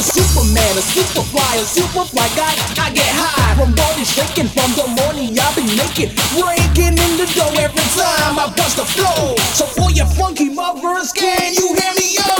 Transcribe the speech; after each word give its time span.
Superman, 0.00 0.72
a 0.72 0.80
super 0.80 1.20
fly, 1.20 1.56
a 1.56 1.64
super 1.66 2.04
fly 2.06 2.28
guy. 2.34 2.56
I 2.82 2.90
get 2.94 3.04
high 3.12 3.54
from 3.56 3.74
body 3.74 4.04
shaking 4.04 4.48
from 4.48 4.72
the 4.72 4.88
morning. 4.96 5.38
I've 5.38 5.54
been 5.54 5.66
naked, 5.76 6.16
breaking 6.32 6.96
in 6.96 7.16
the 7.20 7.26
dough 7.36 7.60
every 7.60 7.84
time 7.92 8.38
I 8.38 8.50
bust 8.56 8.78
a 8.78 8.86
flow. 8.86 9.36
So 9.52 9.66
for 9.66 9.90
your 9.92 10.06
funky 10.06 10.48
mothers, 10.48 11.12
can 11.12 11.52
you 11.52 11.74
hear 11.74 11.92
me, 11.92 12.16
yo? 12.16 12.35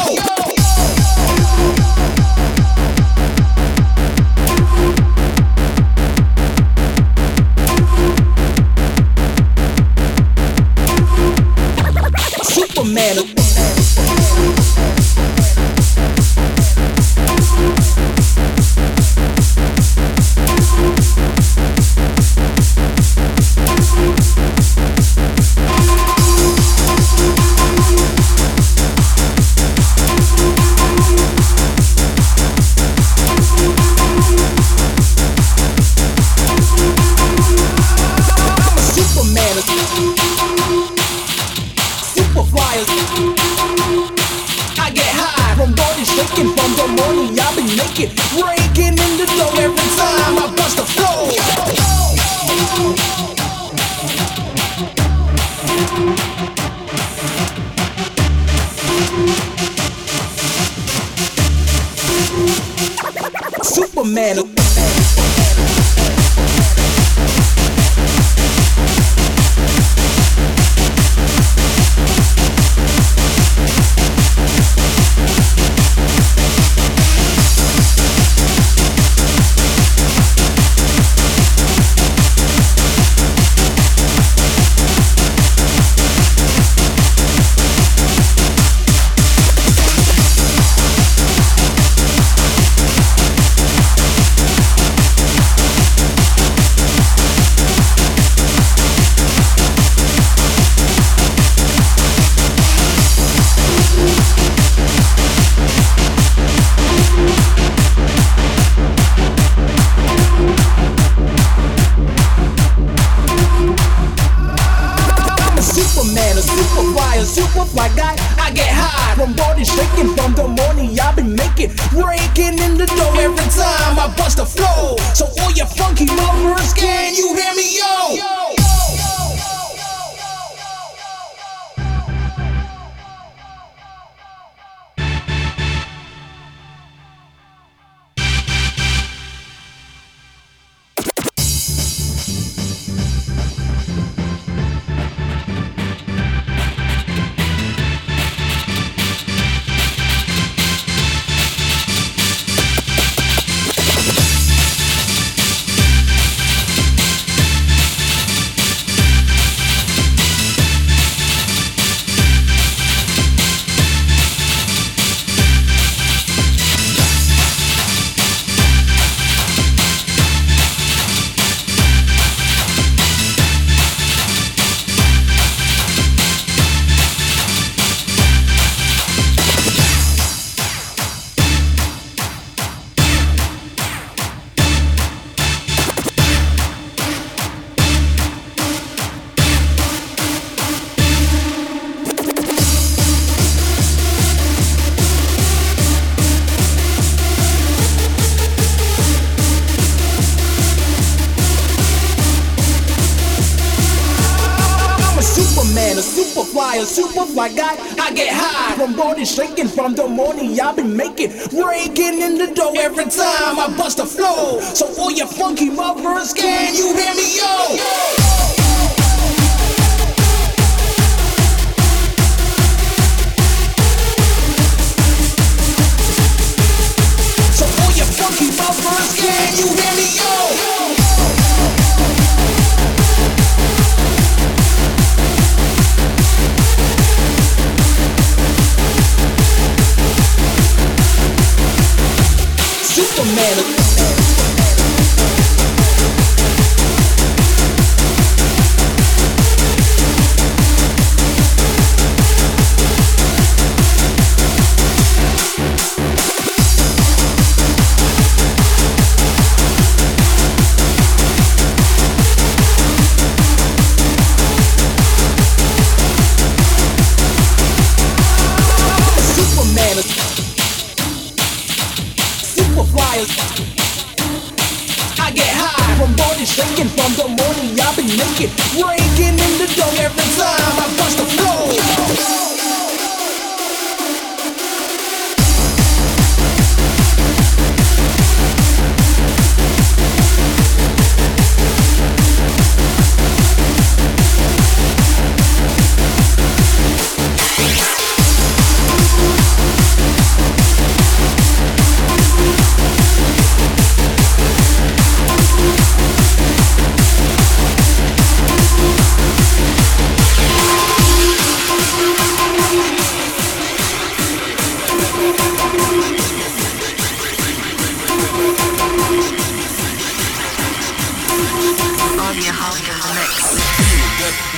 Super 206.84 207.08
fly, 207.08 207.16
super 207.16 207.32
fly 207.32 207.48
guy. 207.52 207.76
I 208.02 208.12
get 208.12 208.32
high 208.32 208.76
from 208.76 208.96
body 208.96 209.24
shaking 209.24 209.68
from 209.68 209.94
the 209.94 210.06
morning. 210.06 210.58
I've 210.60 210.76
been 210.76 210.96
making, 210.96 211.30
breaking 211.50 212.20
in 212.20 212.38
the 212.38 212.52
dough 212.54 212.74
every 212.76 213.04
time 213.04 213.58
I 213.58 213.74
bust 213.76 213.98
a 213.98 214.06
flow. 214.06 214.60
So 214.60 214.92
all 215.00 215.10
your 215.10 215.26
funky 215.26 215.70
mothers, 215.70 216.32
can 216.32 216.74
you 216.74 216.94
hear 216.94 217.14
me, 217.14 217.36
yo? 217.38 218.25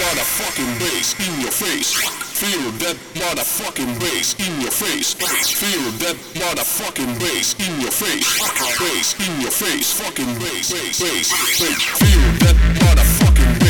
motherfucking 0.08 0.78
bass 0.78 1.14
in 1.20 1.40
your 1.40 1.50
face. 1.50 1.92
Feel 2.40 2.70
that 2.80 2.96
motherfucking 3.14 4.00
bass 4.00 4.34
in 4.38 4.60
your 4.60 4.70
face. 4.70 5.12
Feel 5.12 5.90
that 6.00 6.16
motherfucking 6.32 7.18
bass 7.20 7.54
in 7.58 7.80
your 7.80 7.90
face. 7.90 8.40
Bass 8.78 9.14
in 9.28 9.40
your 9.40 9.50
face. 9.50 9.92
Fucking 10.00 10.32
bass, 10.38 10.72
bass, 10.72 11.00
bass, 11.00 11.60
bass. 11.60 11.82
Feel 12.00 12.24
that 12.40 12.56
motherfucking 12.80 13.58
bass. 13.60 13.67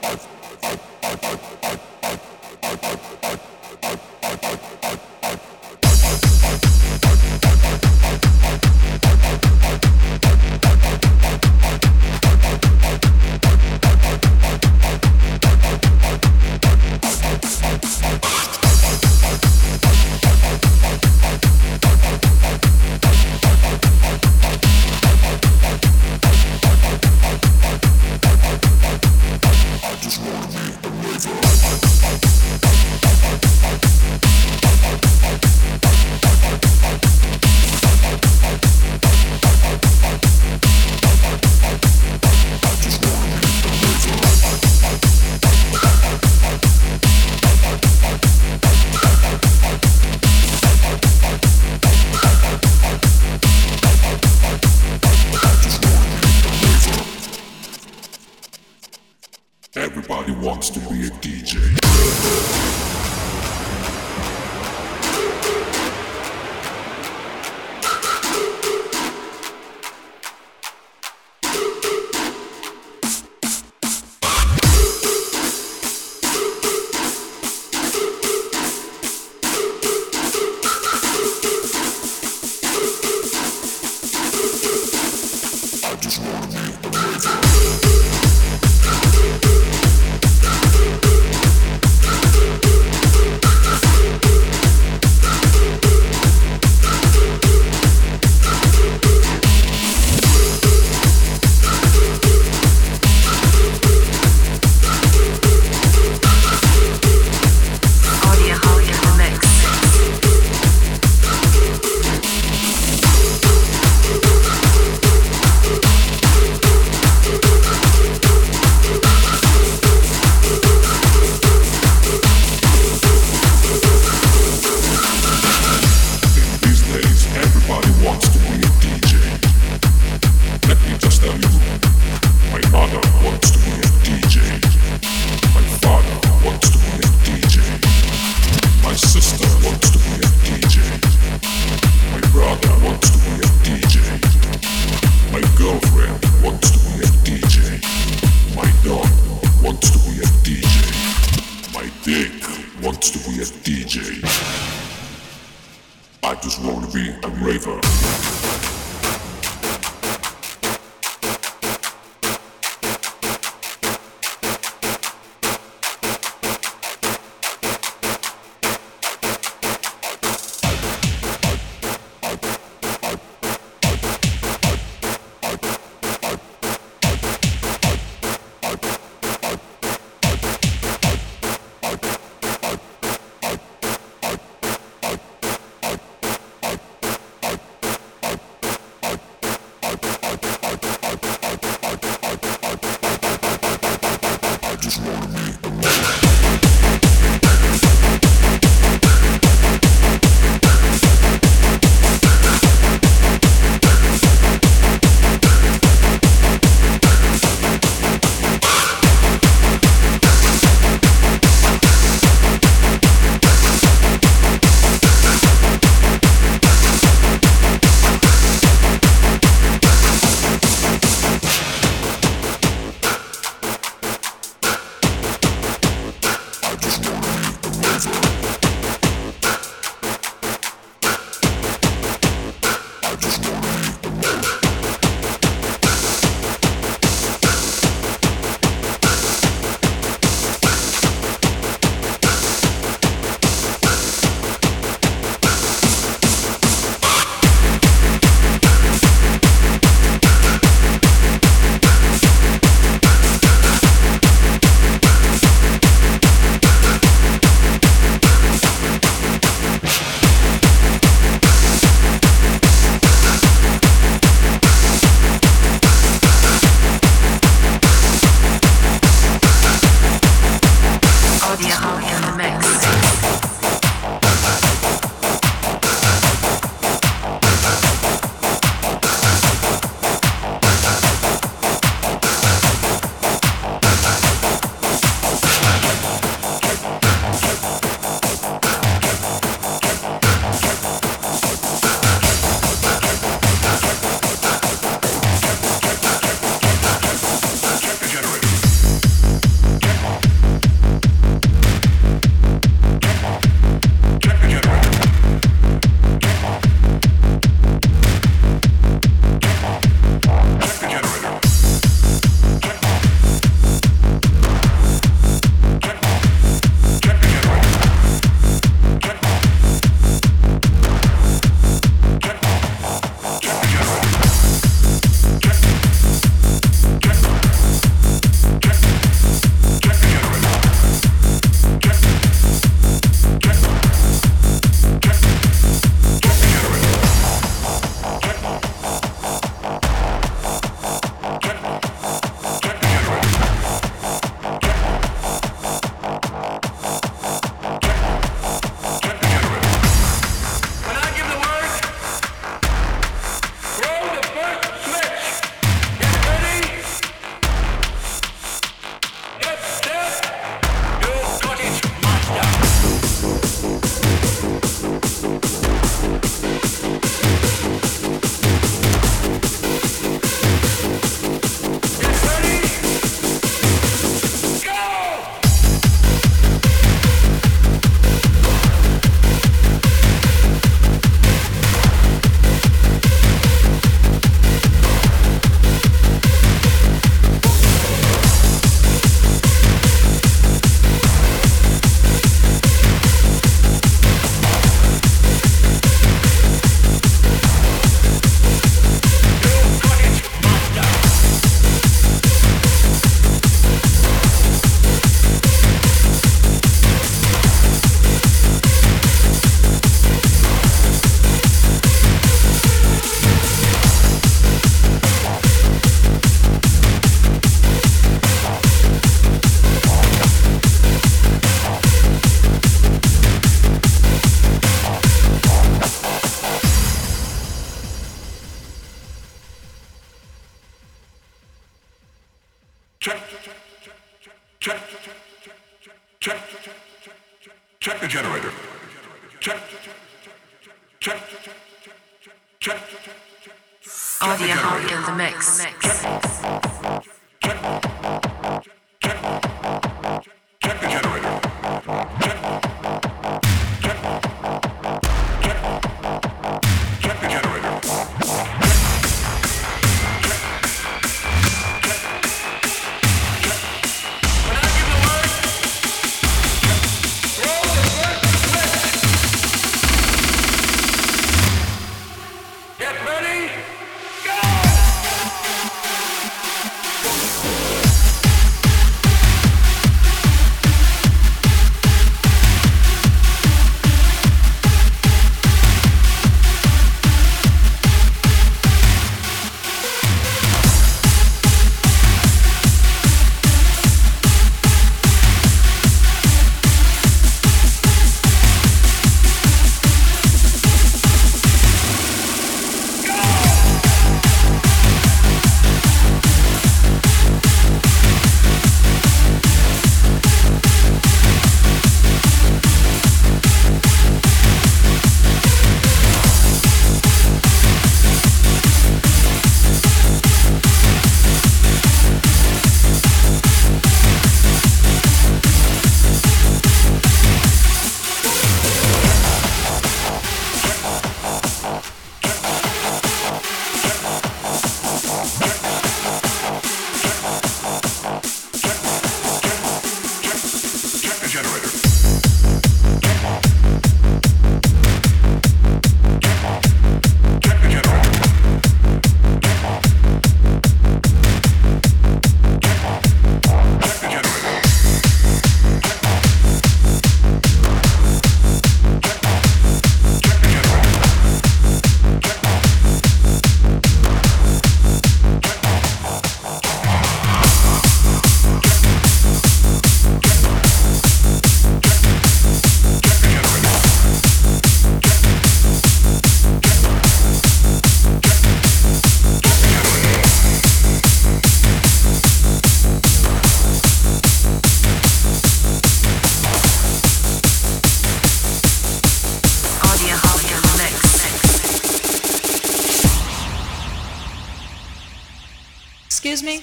Excuse 596.21 596.43
me? 596.43 596.61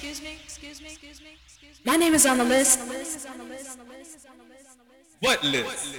My 1.83 1.95
name 1.95 2.13
is 2.13 2.27
on 2.27 2.37
the 2.37 2.43
list. 2.43 2.79
What 5.19 5.43
list? 5.43 5.97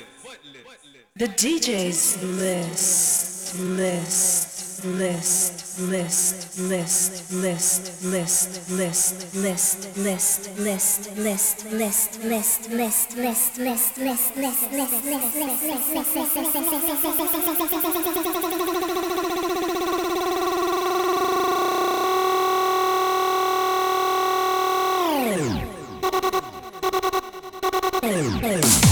The 1.16 1.26
DJ's 1.26 2.22
list. 2.22 3.58
List. 3.58 4.84
List. 4.84 5.80
List. 5.80 5.80
List. 5.80 7.32
List. 7.32 7.32
List. 7.32 8.04
List. 8.04 8.64
List. 8.64 9.34
List. 9.34 10.56
List. 10.56 11.16
List. 11.18 11.66
List. 11.66 12.30
List. 12.78 13.16
List. 13.16 13.16
List. 13.16 13.56
List. 13.58 14.70
List. 14.70 15.02
List. 15.98 16.28
This 19.38 19.47
Bass. 28.48 28.87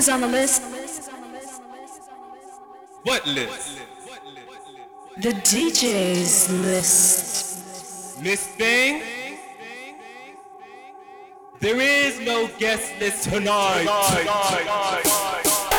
Is 0.00 0.08
on 0.08 0.22
the 0.22 0.28
list. 0.28 0.62
What 3.02 3.26
list? 3.26 3.80
The 5.18 5.32
DJ's 5.50 6.50
list. 6.64 8.22
Miss 8.22 8.46
Thing? 8.46 9.02
There 11.58 11.78
is 11.78 12.18
no 12.20 12.48
guest 12.58 12.98
list 12.98 13.24
tonight. 13.28 13.84
There 15.44 15.69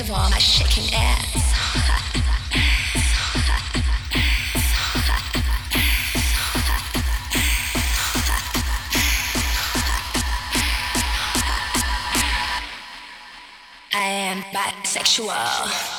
of 0.00 0.10
all, 0.10 0.30
my 0.30 0.38
shaking 0.38 0.94
ass. 0.94 1.52
I 13.92 14.06
am 14.06 14.42
bisexual. 14.54 15.89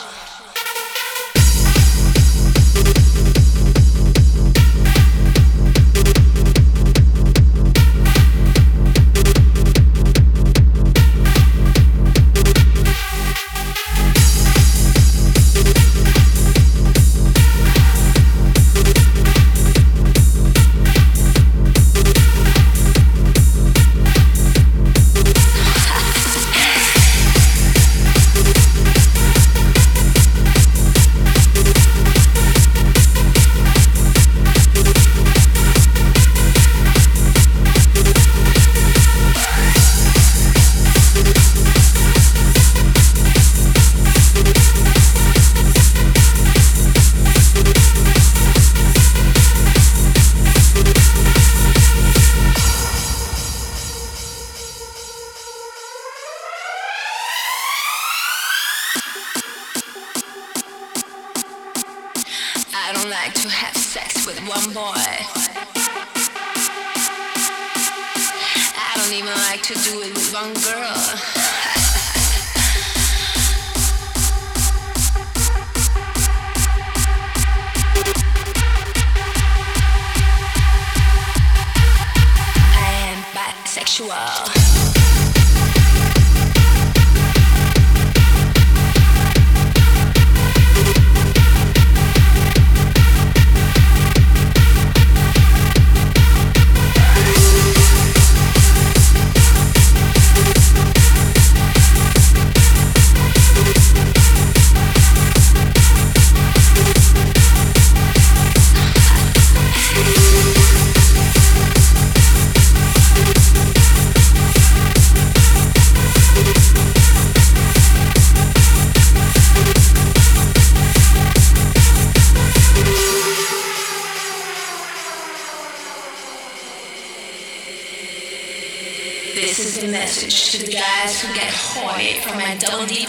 Double 132.61 132.85
D. 132.85 133.07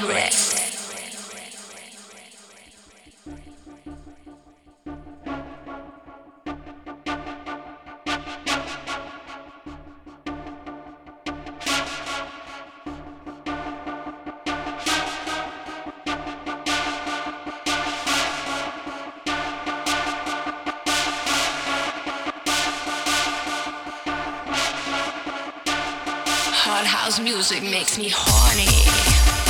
Hard 26.55 26.87
house 26.87 27.21
music 27.21 27.63
makes 27.63 27.99
me 27.99 28.09
horny. 28.11 29.42